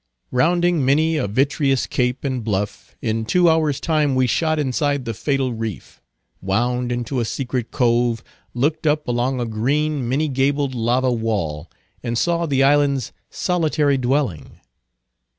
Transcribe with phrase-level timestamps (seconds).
[0.31, 5.13] Rounding many a vitreous cape and bluff, in two hours' time we shot inside the
[5.13, 6.01] fatal reef;
[6.41, 8.23] wound into a secret cove,
[8.55, 11.69] looked up along a green many gabled lava wall,
[12.01, 14.59] and saw the island's solitary dwelling.